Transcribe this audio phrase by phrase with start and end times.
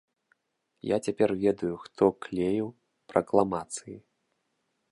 [0.91, 2.67] Я цяпер ведаю, хто клеіў
[3.13, 3.97] пракламацыі!